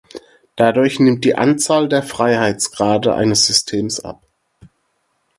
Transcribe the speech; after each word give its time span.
Dadurch 0.55 0.99
nimmt 0.99 1.25
die 1.25 1.35
Anzahl 1.35 1.87
der 1.87 2.01
Freiheitsgrade 2.01 3.13
eines 3.13 3.45
Systems 3.45 3.99
ab. 3.99 4.23